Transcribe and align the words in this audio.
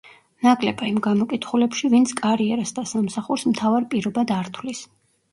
ნაკლება 0.45 0.85
იმ 0.91 0.95
გამოკითხულებში, 1.07 1.91
ვინც 1.93 2.13
კარიერას 2.21 2.73
და 2.79 2.85
სამსახურს 2.91 3.43
მთავარ 3.51 3.85
პირობად 3.93 4.33
არ 4.39 4.51
თვლის. 4.57 4.81